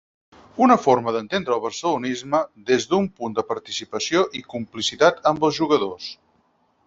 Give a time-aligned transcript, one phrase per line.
[0.67, 2.39] Una forma d'entendre el barcelonisme
[2.71, 6.09] des d'un punt de participació i complicitat amb els jugadors.